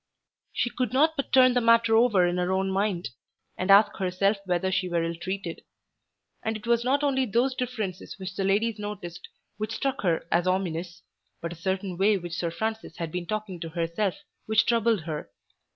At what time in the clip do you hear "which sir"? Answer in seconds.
12.17-12.49